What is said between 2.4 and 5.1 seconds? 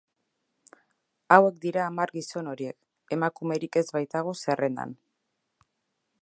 horiek, emakumerik ez baitago zerrendan.